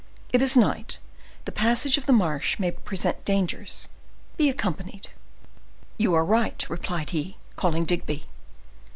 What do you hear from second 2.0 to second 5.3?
the marsh may present dangers; be accompanied."